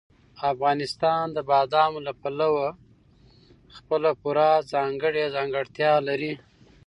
[0.51, 2.67] افغانستان د بادامو له پلوه
[3.77, 6.33] خپله پوره ځانګړې ځانګړتیا لري.